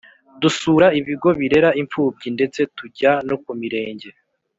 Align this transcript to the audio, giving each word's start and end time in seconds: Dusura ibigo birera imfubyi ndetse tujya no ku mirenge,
Dusura 0.41 0.87
ibigo 0.99 1.29
birera 1.39 1.69
imfubyi 1.81 2.27
ndetse 2.35 2.59
tujya 2.77 3.11
no 3.27 3.35
ku 3.43 3.51
mirenge, 3.61 4.09